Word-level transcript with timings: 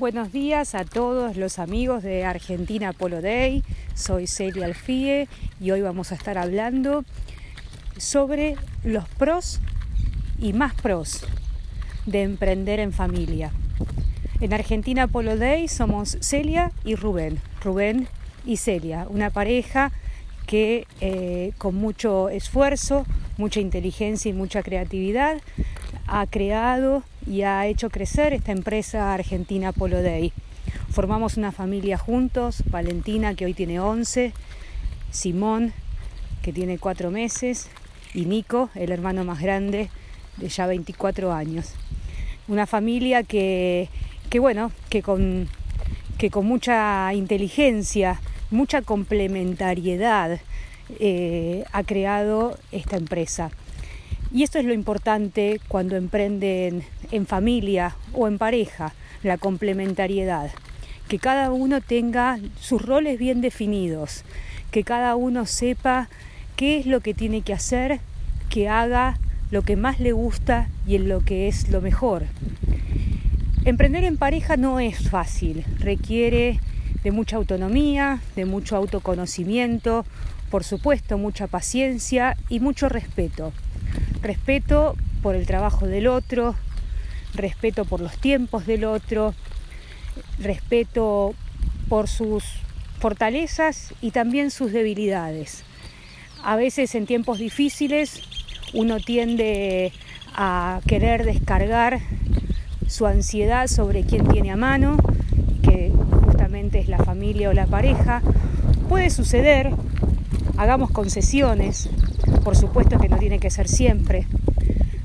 Buenos 0.00 0.32
días 0.32 0.74
a 0.74 0.86
todos 0.86 1.36
los 1.36 1.58
amigos 1.58 2.02
de 2.02 2.24
Argentina 2.24 2.94
Polo 2.94 3.20
Day. 3.20 3.62
Soy 3.92 4.26
Celia 4.26 4.64
Alfie 4.64 5.28
y 5.60 5.72
hoy 5.72 5.82
vamos 5.82 6.10
a 6.10 6.14
estar 6.14 6.38
hablando 6.38 7.04
sobre 7.98 8.56
los 8.82 9.06
pros 9.06 9.60
y 10.38 10.54
más 10.54 10.72
pros 10.72 11.26
de 12.06 12.22
emprender 12.22 12.80
en 12.80 12.94
familia. 12.94 13.52
En 14.40 14.54
Argentina 14.54 15.06
Polo 15.06 15.36
Day 15.36 15.68
somos 15.68 16.16
Celia 16.22 16.72
y 16.82 16.94
Rubén. 16.94 17.38
Rubén 17.62 18.08
y 18.46 18.56
Celia, 18.56 19.06
una 19.06 19.28
pareja 19.28 19.92
que 20.46 20.86
eh, 21.02 21.52
con 21.58 21.74
mucho 21.74 22.30
esfuerzo, 22.30 23.04
mucha 23.36 23.60
inteligencia 23.60 24.30
y 24.30 24.32
mucha 24.32 24.62
creatividad 24.62 25.42
ha 26.10 26.26
creado 26.26 27.04
y 27.24 27.42
ha 27.42 27.66
hecho 27.66 27.88
crecer 27.88 28.32
esta 28.32 28.50
empresa 28.50 29.14
argentina 29.14 29.72
Polo 29.72 30.02
Day. 30.02 30.32
Formamos 30.90 31.36
una 31.36 31.52
familia 31.52 31.96
juntos, 31.98 32.64
Valentina 32.66 33.34
que 33.34 33.44
hoy 33.44 33.54
tiene 33.54 33.78
11, 33.78 34.32
Simón 35.12 35.72
que 36.42 36.52
tiene 36.52 36.78
4 36.78 37.12
meses 37.12 37.68
y 38.12 38.24
Nico, 38.24 38.70
el 38.74 38.90
hermano 38.90 39.24
más 39.24 39.40
grande 39.40 39.88
de 40.36 40.48
ya 40.48 40.66
24 40.66 41.32
años. 41.32 41.74
Una 42.48 42.66
familia 42.66 43.22
que, 43.22 43.88
que 44.30 44.40
bueno, 44.40 44.72
que 44.88 45.02
con, 45.02 45.48
que 46.18 46.30
con 46.30 46.44
mucha 46.44 47.14
inteligencia, 47.14 48.20
mucha 48.50 48.82
complementariedad 48.82 50.40
eh, 50.98 51.64
ha 51.70 51.84
creado 51.84 52.58
esta 52.72 52.96
empresa. 52.96 53.52
Y 54.32 54.44
esto 54.44 54.60
es 54.60 54.64
lo 54.64 54.72
importante 54.72 55.60
cuando 55.66 55.96
emprenden 55.96 56.84
en 57.10 57.26
familia 57.26 57.96
o 58.12 58.28
en 58.28 58.38
pareja, 58.38 58.94
la 59.24 59.38
complementariedad. 59.38 60.50
Que 61.08 61.18
cada 61.18 61.50
uno 61.50 61.80
tenga 61.80 62.38
sus 62.60 62.80
roles 62.80 63.18
bien 63.18 63.40
definidos, 63.40 64.24
que 64.70 64.84
cada 64.84 65.16
uno 65.16 65.46
sepa 65.46 66.08
qué 66.54 66.78
es 66.78 66.86
lo 66.86 67.00
que 67.00 67.12
tiene 67.12 67.42
que 67.42 67.52
hacer, 67.52 67.98
que 68.48 68.68
haga 68.68 69.18
lo 69.50 69.62
que 69.62 69.74
más 69.74 69.98
le 69.98 70.12
gusta 70.12 70.68
y 70.86 70.94
en 70.94 71.08
lo 71.08 71.20
que 71.20 71.48
es 71.48 71.68
lo 71.68 71.80
mejor. 71.80 72.26
Emprender 73.64 74.04
en 74.04 74.16
pareja 74.16 74.56
no 74.56 74.78
es 74.78 75.10
fácil, 75.10 75.64
requiere 75.80 76.60
de 77.02 77.10
mucha 77.10 77.36
autonomía, 77.36 78.20
de 78.36 78.44
mucho 78.44 78.76
autoconocimiento, 78.76 80.06
por 80.50 80.62
supuesto 80.62 81.18
mucha 81.18 81.48
paciencia 81.48 82.36
y 82.48 82.60
mucho 82.60 82.88
respeto. 82.88 83.52
Respeto 84.22 84.96
por 85.22 85.34
el 85.34 85.46
trabajo 85.46 85.86
del 85.86 86.06
otro, 86.06 86.54
respeto 87.34 87.84
por 87.84 88.00
los 88.00 88.16
tiempos 88.18 88.66
del 88.66 88.84
otro, 88.84 89.34
respeto 90.38 91.34
por 91.88 92.08
sus 92.08 92.44
fortalezas 92.98 93.94
y 94.00 94.10
también 94.10 94.50
sus 94.50 94.72
debilidades. 94.72 95.64
A 96.42 96.56
veces 96.56 96.94
en 96.94 97.06
tiempos 97.06 97.38
difíciles 97.38 98.22
uno 98.72 98.98
tiende 98.98 99.92
a 100.34 100.80
querer 100.86 101.24
descargar 101.24 102.00
su 102.86 103.06
ansiedad 103.06 103.66
sobre 103.66 104.04
quien 104.04 104.26
tiene 104.28 104.50
a 104.50 104.56
mano, 104.56 104.96
que 105.62 105.92
justamente 106.24 106.78
es 106.78 106.88
la 106.88 106.98
familia 106.98 107.50
o 107.50 107.52
la 107.52 107.66
pareja. 107.66 108.22
Puede 108.88 109.10
suceder, 109.10 109.70
hagamos 110.56 110.90
concesiones, 110.90 111.88
por 112.42 112.56
supuesto 112.56 112.98
que 112.98 113.08
no 113.08 113.18
tiene 113.18 113.38
que 113.38 113.50
ser 113.50 113.68
siempre, 113.68 114.26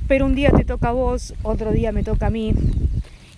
pero 0.08 0.26
un 0.26 0.36
día 0.36 0.52
te 0.52 0.64
toca 0.64 0.90
a 0.90 0.94
vos, 0.94 1.34
otro 1.44 1.72
día 1.72 1.92
me 1.92 2.04
toca 2.04 2.28
a 2.28 2.30
mí, 2.30 2.54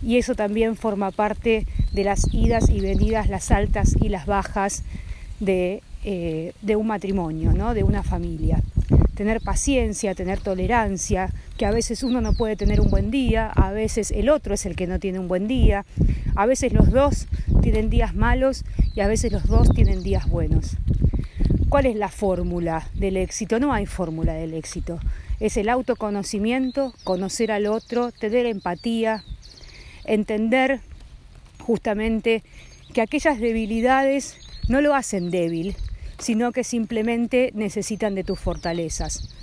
y 0.02 0.17
eso 0.17 0.36
también 0.36 0.76
forma 0.76 1.12
parte 1.12 1.66
de 1.94 2.04
las 2.04 2.33
idas 2.33 2.70
y 2.70 2.80
venidas, 2.80 3.30
las 3.30 3.52
altas 3.52 3.95
y 3.99 4.10
las 4.10 4.26
bajas 4.26 4.83
de, 5.39 5.82
eh, 6.04 6.54
de 6.61 6.76
un 6.76 6.88
matrimonio, 6.88 7.54
¿no? 7.54 7.73
de 7.73 7.83
una 7.83 8.04
familia. 8.04 8.61
Tener 9.16 9.42
paciencia, 9.42 10.14
tener 10.14 10.39
tolerancia, 10.39 11.32
que 11.58 11.66
a 11.66 11.71
veces 11.71 12.04
uno 12.04 12.21
no 12.21 12.33
puede 12.33 12.55
tener 12.55 12.80
un 12.80 12.92
buen 12.92 13.10
día, 13.10 13.50
a 13.50 13.71
veces 13.71 14.11
el 14.11 14.30
otro 14.30 14.54
es 14.54 14.66
el 14.66 14.76
que 14.76 14.86
no 14.86 15.00
tiene 15.00 15.20
un 15.20 15.27
buen 15.27 15.48
día, 15.48 15.86
a 16.36 16.45
veces 16.45 16.71
los 16.71 16.92
dos 16.92 17.27
tienen 17.64 17.89
días 17.89 18.14
malos 18.14 18.64
y 18.95 19.02
a 19.02 19.08
veces 19.08 19.32
los 19.32 19.48
dos 19.48 19.70
tienen 19.71 20.04
días 20.04 20.30
buenos. 20.30 20.77
¿Cuál 21.70 21.86
es 21.86 21.98
la 21.98 22.08
fórmula 22.08 22.88
del 22.94 23.17
éxito? 23.17 23.60
No 23.60 23.73
hay 23.73 23.86
fórmula 23.86 24.33
del 24.33 24.54
éxito. 24.54 25.00
Es 25.42 25.58
el 25.58 25.67
autoconocimiento, 25.67 26.94
conocer 27.04 27.52
al 27.52 27.66
otro, 27.67 28.14
tener 28.14 28.45
empatía, 28.45 29.26
entender 30.06 30.80
justamente 31.60 32.42
que 32.94 33.02
aquellas 33.02 33.42
debilidades 33.42 34.38
no 34.70 34.80
lo 34.80 34.95
hacen 34.95 35.30
débil, 35.30 35.76
sino 36.20 36.54
que 36.54 36.64
simplemente 36.64 37.52
necesitan 37.54 38.16
de 38.16 38.23
tus 38.23 38.39
fortalezas. 38.39 39.36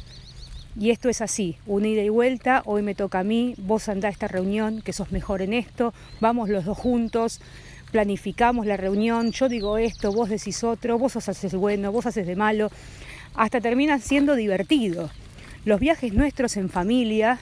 Y 0.81 0.91
esto 0.91 1.11
es 1.11 1.21
así, 1.21 1.57
una 1.67 1.89
ida 1.89 2.03
y 2.03 2.09
vuelta, 2.09 2.63
hoy 2.65 2.81
me 2.81 2.95
toca 2.95 3.19
a 3.19 3.25
mí, 3.25 3.55
vos 3.59 3.91
andá 3.91 4.09
a 4.09 4.11
esta 4.11 4.29
reunión, 4.29 4.81
que 4.81 4.95
sos 4.95 5.13
mejor 5.13 5.43
en 5.43 5.53
esto, 5.53 5.93
vamos 6.21 6.49
los 6.49 6.65
dos 6.65 6.79
juntos, 6.79 7.41
planificamos 7.95 8.67
la 8.67 8.77
reunión, 8.77 9.31
yo 9.31 9.49
digo 9.49 9.79
esto, 9.79 10.11
vos 10.11 10.29
decís 10.29 10.65
otro, 10.65 10.99
vos 10.99 11.15
haces 11.15 11.55
bueno, 11.55 11.93
vos 11.93 12.07
haces 12.07 12.27
de 12.27 12.35
malo, 12.35 12.69
hasta 13.37 13.61
terminan 13.61 14.01
siendo 14.01 14.35
divertidos. 14.35 15.13
Los 15.65 15.79
viajes 15.79 16.13
nuestros 16.13 16.57
en 16.57 16.71
familia, 16.71 17.39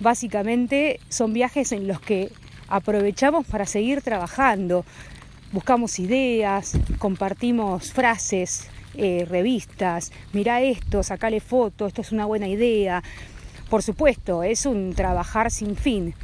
básicamente, 0.00 1.00
son 1.10 1.34
viajes 1.34 1.72
en 1.72 1.86
los 1.86 2.00
que 2.00 2.32
aprovechamos 2.66 3.46
para 3.46 3.66
seguir 3.66 4.00
trabajando, 4.00 4.86
buscamos 5.52 5.98
ideas, 5.98 6.78
compartimos 6.96 7.92
frases, 7.92 8.70
eh, 8.94 9.26
revistas, 9.28 10.12
mira 10.32 10.62
esto, 10.62 11.02
sacale 11.02 11.40
foto, 11.40 11.86
esto 11.86 12.00
es 12.00 12.10
una 12.10 12.24
buena 12.24 12.48
idea. 12.48 13.02
Por 13.68 13.82
supuesto, 13.82 14.42
es 14.42 14.64
un 14.64 14.94
trabajar 14.94 15.50
sin 15.50 15.76
fin 15.76 16.14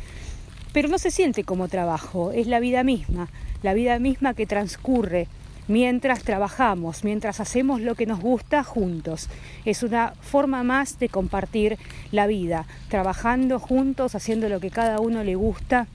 pero 0.74 0.88
no 0.88 0.98
se 0.98 1.12
siente 1.12 1.44
como 1.44 1.68
trabajo, 1.68 2.32
es 2.32 2.48
la 2.48 2.58
vida 2.58 2.82
misma, 2.82 3.28
la 3.62 3.74
vida 3.74 4.00
misma 4.00 4.34
que 4.34 4.44
transcurre 4.44 5.28
mientras 5.68 6.24
trabajamos, 6.24 7.04
mientras 7.04 7.38
hacemos 7.38 7.80
lo 7.80 7.94
que 7.94 8.06
nos 8.06 8.18
gusta 8.18 8.64
juntos. 8.64 9.28
Es 9.64 9.84
una 9.84 10.14
forma 10.20 10.64
más 10.64 10.98
de 10.98 11.08
compartir 11.08 11.78
la 12.10 12.26
vida, 12.26 12.66
trabajando 12.88 13.60
juntos, 13.60 14.16
haciendo 14.16 14.48
lo 14.48 14.58
que 14.58 14.70
cada 14.70 14.98
uno 14.98 15.22
le 15.22 15.36
gusta, 15.36 15.86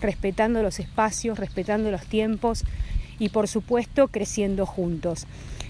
respetando 0.00 0.62
los 0.62 0.78
espacios, 0.78 1.36
respetando 1.36 1.90
los 1.90 2.06
tiempos 2.06 2.64
y 3.18 3.30
por 3.30 3.48
supuesto 3.48 4.06
creciendo 4.06 4.66
juntos. 4.66 5.26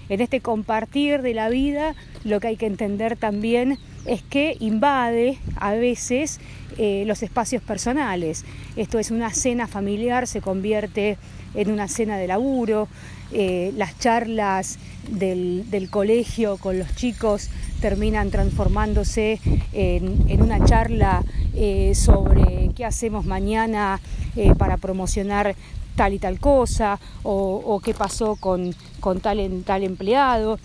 En 0.09 0.21
este 0.21 0.41
compartir 0.41 1.23
de 1.23 1.33
la 1.33 1.49
vida 1.49 1.95
lo 2.23 2.39
que 2.39 2.49
hay 2.49 2.55
que 2.55 2.67
entender 2.67 3.17
también 3.17 3.79
es 4.05 4.21
que 4.23 4.57
invade 4.59 5.37
a 5.55 5.73
veces 5.73 6.39
eh, 6.77 7.03
los 7.05 7.23
espacios 7.23 7.61
personales. 7.61 8.45
Esto 8.75 8.99
es 8.99 9.11
una 9.11 9.33
cena 9.33 9.67
familiar, 9.67 10.27
se 10.27 10.41
convierte 10.41 11.17
en 11.53 11.71
una 11.71 11.87
cena 11.87 12.17
de 12.17 12.27
laburo, 12.27 12.87
eh, 13.31 13.73
las 13.75 13.99
charlas 13.99 14.79
del, 15.09 15.65
colegio 15.91 16.57
con 16.57 16.79
los 16.79 16.95
chicos 16.95 17.49
terminan 17.81 18.31
transformándose 18.31 19.39
en, 19.73 20.41
una 20.41 20.63
charla 20.63 21.23
eh, 21.53 21.93
sobre 21.95 22.71
qué 22.75 22.85
hacemos 22.85 23.25
mañana 23.25 23.99
para 24.57 24.77
promocionar 24.77 25.55
tal 25.95 26.13
y 26.13 26.19
tal 26.19 26.39
cosa 26.39 26.99
o, 27.23 27.81
qué 27.83 27.93
pasó 27.93 28.35
con, 28.37 28.73
tal, 29.21 29.63
tal 29.65 29.83
empleado. 29.83 30.59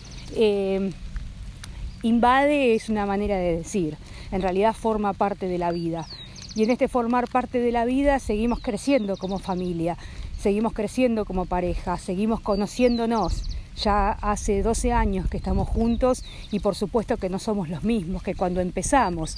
Invade 2.04 2.74
es 2.74 2.90
una 2.90 3.06
manera 3.06 3.36
de 3.36 3.56
decir 3.56 3.96
en 4.30 4.42
realidad 4.42 4.74
forma 4.74 5.14
parte 5.14 5.48
de 5.48 5.58
la 5.58 5.72
vida. 5.72 6.06
Y 6.54 6.62
en 6.62 6.70
este 6.70 6.86
formar 6.86 7.28
parte 7.28 7.58
de 7.58 7.72
la 7.72 7.84
vida 7.84 8.18
seguimos 8.18 8.60
creciendo 8.60 9.16
como 9.16 9.38
familia, 9.38 9.96
seguimos 10.38 10.72
creciendo 10.72 11.24
como 11.24 11.46
pareja, 11.46 11.98
seguimos 11.98 12.40
conociéndonos. 12.40 13.42
Ya 13.76 14.10
hace 14.10 14.62
12 14.62 14.92
años 14.92 15.28
que 15.28 15.36
estamos 15.36 15.68
juntos 15.68 16.24
y 16.50 16.60
por 16.60 16.74
supuesto 16.74 17.16
que 17.16 17.28
no 17.28 17.38
somos 17.38 17.68
los 17.68 17.82
mismos 17.82 18.22
que 18.22 18.34
cuando 18.34 18.60
empezamos. 18.60 19.36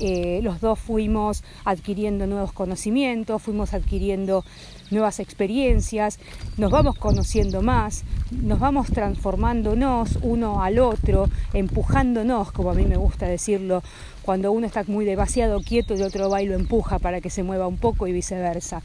Eh, 0.00 0.40
los 0.42 0.60
dos 0.60 0.78
fuimos 0.78 1.44
adquiriendo 1.64 2.26
nuevos 2.26 2.52
conocimientos, 2.52 3.42
fuimos 3.42 3.74
adquiriendo 3.74 4.44
nuevas 4.90 5.20
experiencias, 5.20 6.18
nos 6.56 6.70
vamos 6.70 6.96
conociendo 6.96 7.62
más, 7.62 8.04
nos 8.30 8.58
vamos 8.58 8.88
transformándonos 8.88 10.18
uno 10.22 10.62
al 10.62 10.78
otro, 10.78 11.28
empujándonos, 11.52 12.52
como 12.52 12.70
a 12.70 12.74
mí 12.74 12.84
me 12.86 12.96
gusta 12.96 13.26
decirlo, 13.26 13.82
cuando 14.22 14.52
uno 14.52 14.66
está 14.66 14.84
muy 14.86 15.04
demasiado 15.04 15.60
quieto 15.60 15.94
y 15.94 15.98
el 15.98 16.04
otro 16.04 16.30
va 16.30 16.42
y 16.42 16.46
lo 16.46 16.54
empuja 16.54 16.98
para 16.98 17.20
que 17.20 17.30
se 17.30 17.42
mueva 17.42 17.66
un 17.66 17.76
poco 17.76 18.06
y 18.06 18.12
viceversa. 18.12 18.82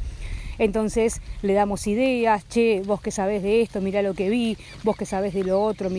Entonces 0.59 1.21
le 1.41 1.53
damos 1.53 1.87
ideas, 1.87 2.47
che, 2.47 2.81
vos 2.85 3.01
que 3.01 3.11
sabés 3.11 3.41
de 3.41 3.61
esto, 3.61 3.81
mira 3.81 4.01
lo 4.01 4.13
que 4.13 4.29
vi, 4.29 4.57
vos 4.83 4.95
que 4.95 5.05
sabés 5.05 5.33
de 5.33 5.43
lo 5.43 5.61
otro, 5.61 5.89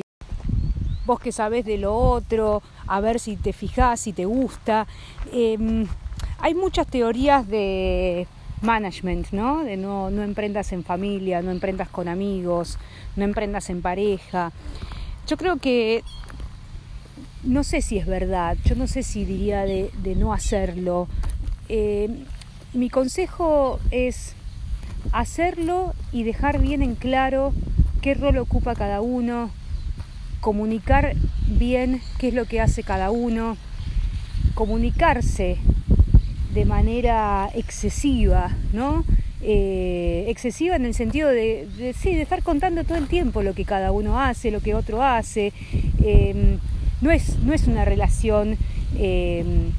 vos 1.06 1.18
que 1.18 1.32
sabés 1.32 1.64
de 1.64 1.78
lo 1.78 1.96
otro, 1.96 2.62
a 2.86 3.00
ver 3.00 3.18
si 3.18 3.36
te 3.36 3.52
fijás, 3.52 4.00
si 4.00 4.12
te 4.12 4.26
gusta. 4.26 4.86
Em, 5.32 5.86
hay 6.38 6.54
muchas 6.54 6.86
teorías 6.86 7.48
de 7.48 8.28
management, 8.62 9.30
¿no? 9.32 9.64
De 9.64 9.76
no, 9.76 10.08
emprendas 10.08 10.72
en 10.72 10.84
familia, 10.84 11.42
no 11.42 11.50
emprendas 11.50 11.88
con 11.88 12.08
amigos, 12.08 12.78
no 13.16 13.24
emprendas 13.24 13.70
en 13.70 13.82
pareja. 13.82 14.52
Yo 15.26 15.36
creo 15.36 15.56
que 15.56 16.02
no 17.42 17.64
sé 17.64 17.80
si 17.80 17.96
es 17.98 18.06
verdad, 18.06 18.56
yo 18.64 18.74
no 18.74 18.86
sé 18.86 19.02
si 19.02 19.24
diría 19.24 19.62
de, 19.62 19.90
no 20.16 20.32
hacerlo. 20.32 21.08
Eh, 21.68 22.08
mi 22.72 22.90
consejo 22.90 23.80
es 23.90 24.34
hacerlo 25.12 25.94
y 26.12 26.22
dejar 26.22 26.60
bien 26.60 26.82
en 26.82 26.94
claro 26.94 27.52
qué 28.00 28.14
rol 28.14 28.38
ocupa 28.38 28.74
cada 28.74 29.00
uno, 29.00 29.50
comunicar 30.40 31.14
bien 31.46 32.00
qué 32.18 32.28
es 32.28 32.34
lo 32.34 32.46
que 32.46 32.60
hace 32.60 32.82
cada 32.82 33.10
uno, 33.10 33.56
comunicarse 34.54 35.58
de 36.54 36.64
manera 36.64 37.48
excesiva, 37.54 38.56
¿no? 38.72 39.04
Eh, 39.42 40.26
excesiva 40.28 40.76
en 40.76 40.84
el 40.84 40.94
sentido 40.94 41.28
de, 41.28 41.66
de, 41.78 41.94
de 41.94 42.22
estar 42.22 42.42
contando 42.42 42.84
todo 42.84 42.98
el 42.98 43.06
tiempo 43.06 43.42
lo 43.42 43.54
que 43.54 43.64
cada 43.64 43.90
uno 43.90 44.20
hace, 44.20 44.50
lo 44.50 44.60
que 44.60 44.74
otro 44.74 45.02
hace. 45.02 45.52
Em, 46.04 46.58
no, 47.00 47.10
es, 47.10 47.38
no 47.38 47.54
es 47.54 47.66
una 47.66 47.84
relación 47.84 48.58
em, 48.98 49.70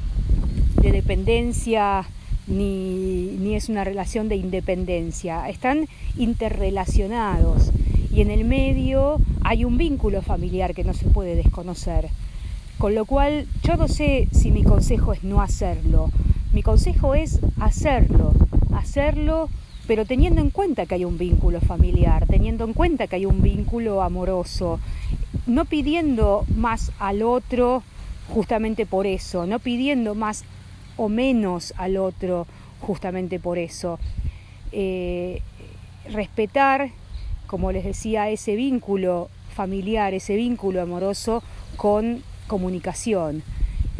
de 0.80 0.92
dependencia 0.92 2.04
ni, 2.46 3.36
ni 3.38 3.54
es 3.54 3.68
una 3.68 3.84
relación 3.84 4.28
de 4.28 4.36
independencia. 4.36 5.48
Están 5.48 5.88
interrelacionados 6.16 7.70
y 8.12 8.20
en 8.20 8.30
el 8.30 8.44
medio 8.44 9.18
hay 9.42 9.64
un 9.64 9.78
vínculo 9.78 10.22
familiar 10.22 10.74
que 10.74 10.84
no 10.84 10.94
se 10.94 11.06
puede 11.06 11.34
desconocer. 11.34 12.08
Con 12.78 12.94
lo 12.94 13.04
cual 13.04 13.46
yo 13.62 13.76
no 13.76 13.88
sé 13.88 14.28
si 14.32 14.50
mi 14.50 14.64
consejo 14.64 15.12
es 15.12 15.22
no 15.24 15.40
hacerlo. 15.40 16.10
Mi 16.52 16.62
consejo 16.62 17.14
es 17.14 17.40
hacerlo, 17.60 18.34
hacerlo, 18.74 19.48
pero 19.86 20.04
teniendo 20.04 20.40
en 20.40 20.50
cuenta 20.50 20.86
que 20.86 20.96
hay 20.96 21.04
un 21.04 21.16
vínculo 21.16 21.60
familiar, 21.60 22.26
teniendo 22.26 22.64
en 22.64 22.72
cuenta 22.72 23.06
que 23.06 23.16
hay 23.16 23.26
un 23.26 23.40
vínculo 23.40 24.02
amoroso, 24.02 24.80
no 25.46 25.64
pidiendo 25.64 26.44
más 26.56 26.92
al 26.98 27.22
otro 27.22 27.82
justamente 28.28 28.86
por 28.86 29.06
eso, 29.06 29.46
no 29.46 29.58
pidiendo 29.58 30.14
más 30.14 30.44
o 30.96 31.08
menos 31.08 31.74
al 31.76 31.96
otro 31.96 32.46
justamente 32.80 33.38
por 33.38 33.58
eso. 33.58 33.98
Eh, 34.72 35.42
respetar, 36.10 36.90
como 37.46 37.72
les 37.72 37.84
decía, 37.84 38.30
ese 38.30 38.56
vínculo 38.56 39.28
familiar, 39.54 40.14
ese 40.14 40.36
vínculo 40.36 40.82
amoroso 40.82 41.42
con 41.76 42.22
comunicación, 42.46 43.42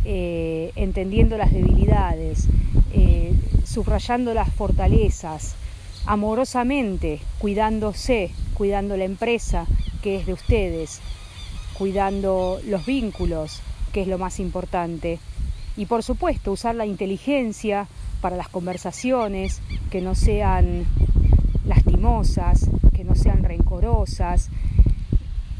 eh, 0.04 0.72
entendiendo 0.74 1.36
las 1.36 1.52
debilidades, 1.52 2.48
eh, 2.92 3.32
subrayando 3.64 4.34
las 4.34 4.52
fortalezas, 4.52 5.54
amorosamente, 6.06 7.20
cuidándose, 7.38 8.30
cuidando 8.54 8.96
la 8.96 9.04
empresa 9.04 9.66
que 10.02 10.16
es 10.16 10.26
de 10.26 10.32
ustedes, 10.32 11.00
cuidando 11.78 12.60
los 12.66 12.84
vínculos, 12.84 13.60
que 13.92 14.02
es 14.02 14.08
lo 14.08 14.18
más 14.18 14.40
importante. 14.40 15.20
Y 15.76 15.86
por 15.86 16.02
supuesto, 16.02 16.52
usar 16.52 16.74
la 16.74 16.86
inteligencia 16.86 17.86
para 18.20 18.36
las 18.36 18.48
conversaciones, 18.48 19.60
que 19.90 20.00
no 20.00 20.14
sean 20.14 20.84
lastimosas, 21.66 22.68
que 22.94 23.04
no 23.04 23.14
sean 23.14 23.42
rencorosas, 23.42 24.50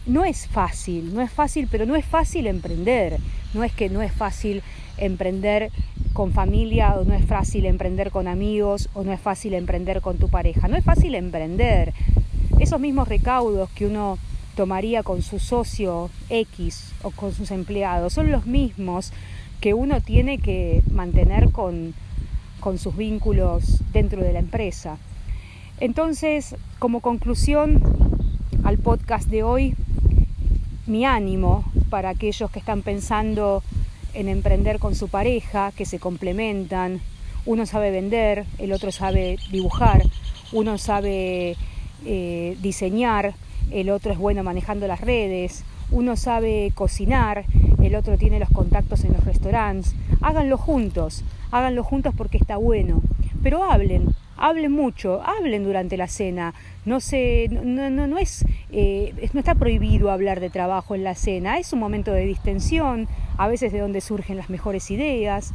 no 0.07 0.25
es 0.25 0.47
fácil, 0.49 1.15
no 1.15 1.21
es 1.21 1.31
fácil, 1.31 1.69
pero 1.71 1.87
no 1.87 1.97
es 1.97 2.05
fácil 2.05 2.47
emprender. 2.47 3.19
No 3.55 3.65
es 3.65 3.73
que 3.73 3.89
no 3.89 4.03
es 4.03 4.13
fácil 4.13 4.63
emprender 4.99 5.71
con 6.13 6.33
familia 6.33 6.95
o 6.97 7.05
no 7.05 7.15
es 7.15 7.25
fácil 7.25 7.67
emprender 7.67 8.11
con 8.11 8.29
amigos 8.29 8.89
o 8.95 9.05
no 9.05 9.13
es 9.13 9.21
fácil 9.21 9.55
emprender 9.55 10.01
con 10.01 10.19
tu 10.19 10.29
pareja. 10.29 10.69
No 10.69 10.77
es 10.77 10.85
fácil 10.85 11.15
emprender. 11.15 11.93
Esos 12.59 12.81
mismos 12.81 13.09
recaudos 13.09 13.71
que 13.71 13.87
uno 13.87 14.19
tomaría 14.57 15.03
con 15.03 15.23
su 15.23 15.39
socio 15.39 16.11
X 16.29 16.93
o 17.03 17.11
con 17.11 17.33
sus 17.33 17.51
empleados 17.51 18.13
son 18.13 18.31
los 18.31 18.47
mismos 18.47 19.13
que 19.63 19.75
uno 19.75 20.01
tiene 20.01 20.39
que 20.39 20.83
mantener 20.91 21.53
con, 21.53 21.95
con 22.59 22.79
sus 22.79 22.97
vínculos 22.97 23.79
dentro 23.93 24.21
de 24.21 24.33
la 24.33 24.41
empresa. 24.41 24.99
Entonces, 25.79 26.57
como 26.81 26.99
conclusión 27.01 27.81
al 28.65 28.79
podcast 28.79 29.29
de 29.29 29.45
hoy, 29.45 29.77
mi 30.87 31.05
ánimo 31.05 31.65
para 31.91 32.09
aquellos 32.09 32.51
que 32.51 32.59
están 32.59 32.83
pensando 32.83 33.63
en 34.15 34.29
emprender 34.29 34.81
con 34.81 34.97
su 34.97 35.09
pareja, 35.09 35.71
que 35.77 35.87
se 35.87 36.01
complementan. 36.01 37.01
Uno 37.47 37.65
sabe 37.65 37.93
vender, 37.93 38.45
el 38.59 38.73
otro 38.73 38.91
sabe 38.91 39.37
dibujar, 39.53 40.03
uno 40.53 40.77
sabe 40.77 41.57
eh, 42.05 42.57
diseñar, 42.61 43.35
el 43.71 43.91
otro 43.91 44.13
es 44.13 44.19
bueno 44.19 44.43
manejando 44.43 44.89
las 44.89 45.01
redes, 45.01 45.63
uno 45.93 46.17
sabe 46.17 46.73
cocinar, 46.75 47.45
el 47.83 47.95
otro 47.95 48.17
tiene 48.19 48.39
los 48.41 48.51
contactos 48.51 49.05
en 49.05 49.13
los 49.13 49.25
restaurantes. 49.25 49.95
Háganlo 50.21 50.57
juntos, 50.57 51.25
háganlo 51.51 51.85
juntos 51.85 52.15
porque 52.17 52.39
está 52.39 52.57
bueno. 52.57 53.01
Pero 53.43 53.71
hablen, 53.71 54.09
hablen 54.37 54.73
mucho, 54.73 55.23
hablen 55.23 55.65
durante 55.65 55.97
la 55.97 56.09
cena. 56.09 56.55
No, 56.85 57.01
se, 57.01 57.49
no, 57.51 57.91
no, 57.91 58.07
no, 58.07 58.19
es, 58.19 58.45
eh, 58.71 59.13
no 59.33 59.41
está 59.41 59.55
prohibido 59.55 60.11
hablar 60.11 60.41
de 60.41 60.51
trabajo 60.51 60.95
en 60.95 61.05
la 61.05 61.15
cena, 61.15 61.59
es 61.59 61.73
un 61.73 61.81
momento 61.81 62.13
de 62.13 62.25
distensión, 62.25 63.09
a 63.37 63.49
veces 63.49 63.73
de 63.73 63.81
donde 63.81 64.01
surgen 64.01 64.37
las 64.37 64.51
mejores 64.51 64.91
ideas. 64.91 65.53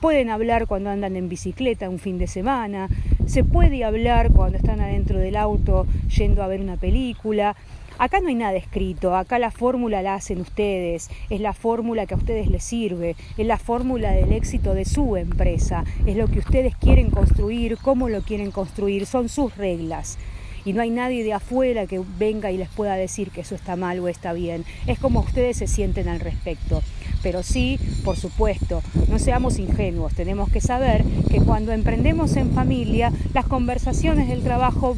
Pueden 0.00 0.30
hablar 0.30 0.66
cuando 0.66 0.90
andan 0.90 1.16
en 1.16 1.28
bicicleta 1.28 1.90
un 1.90 1.98
fin 1.98 2.18
de 2.18 2.26
semana, 2.26 2.88
se 3.26 3.44
puede 3.44 3.84
hablar 3.84 4.32
cuando 4.32 4.56
están 4.58 4.80
adentro 4.80 5.18
del 5.18 5.36
auto 5.36 5.86
yendo 6.16 6.42
a 6.42 6.48
ver 6.48 6.60
una 6.60 6.76
película. 6.76 7.54
Acá 8.00 8.20
no 8.22 8.28
hay 8.28 8.34
nada 8.34 8.56
escrito, 8.56 9.14
acá 9.14 9.38
la 9.38 9.50
fórmula 9.50 10.00
la 10.00 10.14
hacen 10.14 10.40
ustedes, 10.40 11.10
es 11.28 11.38
la 11.38 11.52
fórmula 11.52 12.06
que 12.06 12.14
a 12.14 12.16
ustedes 12.16 12.48
les 12.48 12.64
sirve, 12.64 13.14
es 13.36 13.46
la 13.46 13.58
fórmula 13.58 14.12
del 14.12 14.32
éxito 14.32 14.72
de 14.72 14.86
su 14.86 15.18
empresa, 15.18 15.84
es 16.06 16.16
lo 16.16 16.26
que 16.26 16.38
ustedes 16.38 16.74
quieren 16.76 17.10
construir, 17.10 17.76
cómo 17.76 18.08
lo 18.08 18.22
quieren 18.22 18.52
construir, 18.52 19.04
son 19.04 19.28
sus 19.28 19.54
reglas 19.54 20.16
y 20.64 20.72
no 20.72 20.80
hay 20.80 20.88
nadie 20.88 21.24
de 21.24 21.34
afuera 21.34 21.86
que 21.86 22.00
venga 22.18 22.50
y 22.50 22.56
les 22.56 22.70
pueda 22.70 22.94
decir 22.94 23.30
que 23.30 23.42
eso 23.42 23.54
está 23.54 23.76
mal 23.76 23.98
o 24.00 24.08
está 24.08 24.32
bien. 24.32 24.64
Es 24.86 24.98
como 24.98 25.20
ustedes 25.20 25.58
se 25.58 25.66
sienten 25.66 26.08
al 26.08 26.20
respecto. 26.20 26.82
Pero 27.22 27.42
sí, 27.42 27.78
por 28.02 28.16
supuesto, 28.16 28.82
no 29.08 29.18
seamos 29.18 29.58
ingenuos, 29.58 30.14
tenemos 30.14 30.50
que 30.50 30.62
saber 30.62 31.04
que 31.30 31.40
cuando 31.42 31.72
emprendemos 31.72 32.36
en 32.36 32.52
familia, 32.52 33.12
las 33.34 33.44
conversaciones 33.44 34.28
del 34.28 34.42
trabajo 34.42 34.96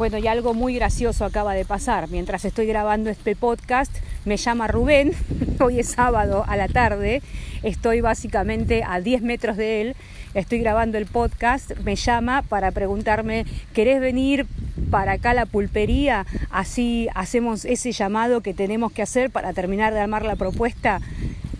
bueno, 0.00 0.16
y 0.16 0.26
algo 0.28 0.54
muy 0.54 0.76
gracioso 0.76 1.26
acaba 1.26 1.52
de 1.52 1.66
pasar. 1.66 2.08
Mientras 2.08 2.46
estoy 2.46 2.64
grabando 2.64 3.10
este 3.10 3.36
podcast, 3.36 3.94
me 4.24 4.38
llama 4.38 4.66
Rubén, 4.66 5.12
hoy 5.60 5.78
es 5.78 5.88
sábado 5.88 6.42
a 6.48 6.56
la 6.56 6.68
tarde, 6.68 7.20
estoy 7.62 8.00
básicamente 8.00 8.82
a 8.82 8.98
10 9.02 9.20
metros 9.20 9.58
de 9.58 9.82
él, 9.82 9.96
estoy 10.32 10.60
grabando 10.60 10.96
el 10.96 11.04
podcast, 11.04 11.72
me 11.84 11.96
llama 11.96 12.40
para 12.40 12.70
preguntarme, 12.70 13.44
¿querés 13.74 14.00
venir 14.00 14.46
para 14.90 15.12
acá 15.12 15.32
a 15.32 15.34
la 15.34 15.44
pulpería? 15.44 16.24
Así 16.48 17.08
hacemos 17.14 17.66
ese 17.66 17.92
llamado 17.92 18.40
que 18.40 18.54
tenemos 18.54 18.92
que 18.92 19.02
hacer 19.02 19.28
para 19.28 19.52
terminar 19.52 19.92
de 19.92 20.00
armar 20.00 20.24
la 20.24 20.36
propuesta. 20.36 21.02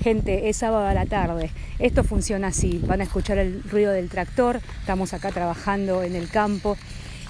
Gente, 0.03 0.49
es 0.49 0.57
sábado 0.57 0.87
a 0.87 0.95
la 0.95 1.05
tarde. 1.05 1.51
Esto 1.79 2.05
funciona 2.05 2.49
así. 2.49 2.81
Van 2.87 3.03
a 3.03 3.05
escuchar 3.05 3.37
el 3.37 3.63
ruido 3.65 3.93
del 3.93 4.09
tractor. 4.09 4.63
Estamos 4.81 5.13
acá 5.13 5.31
trabajando 5.31 6.03
en 6.03 6.17
el 6.17 6.31
campo. 6.31 6.79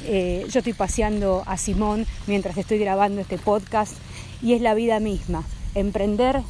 Eh, 0.06 0.46
yo 0.50 0.60
estoy 0.60 0.72
paseando 0.72 1.42
a 1.46 1.56
Simón 1.56 2.06
mientras 2.26 2.56
estoy 2.56 2.78
grabando 2.78 3.20
este 3.20 3.38
podcast 3.38 3.94
y 4.42 4.54
es 4.54 4.60
la 4.60 4.74
vida 4.74 5.00
misma. 5.00 5.44
Emprender 5.74 6.42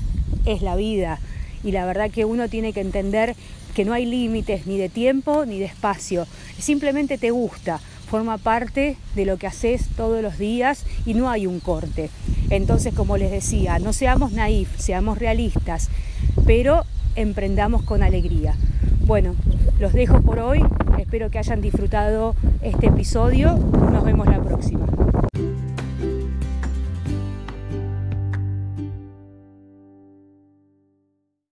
es 0.46 0.62
la 0.62 0.76
vida 0.76 1.18
y 1.62 1.72
la 1.72 1.84
verdad 1.84 2.10
que 2.10 2.24
uno 2.24 2.48
tiene 2.48 2.72
que 2.72 2.80
entender 2.80 3.36
que 3.74 3.84
no 3.84 3.92
hay 3.92 4.06
límites 4.06 4.66
ni 4.66 4.78
de 4.78 4.88
tiempo 4.88 5.46
ni 5.46 5.58
de 5.58 5.66
espacio. 5.66 6.26
Simplemente 6.58 7.18
te 7.18 7.30
gusta, 7.30 7.80
forma 8.08 8.38
parte 8.38 8.96
de 9.14 9.24
lo 9.24 9.36
que 9.36 9.46
haces 9.46 9.88
todos 9.96 10.22
los 10.22 10.38
días 10.38 10.84
y 11.06 11.14
no 11.14 11.30
hay 11.30 11.46
un 11.46 11.60
corte. 11.60 12.10
Entonces, 12.50 12.94
como 12.94 13.16
les 13.16 13.30
decía, 13.30 13.78
no 13.78 13.92
seamos 13.92 14.32
naif, 14.32 14.68
seamos 14.78 15.18
realistas, 15.18 15.88
pero 16.46 16.84
emprendamos 17.14 17.82
con 17.82 18.02
alegría. 18.02 18.54
Bueno, 19.10 19.34
los 19.80 19.92
dejo 19.92 20.22
por 20.22 20.38
hoy. 20.38 20.64
Espero 20.96 21.30
que 21.30 21.40
hayan 21.40 21.60
disfrutado 21.60 22.36
este 22.62 22.86
episodio. 22.86 23.56
Nos 23.56 24.04
vemos 24.04 24.28
la 24.28 24.40
próxima. 24.40 24.86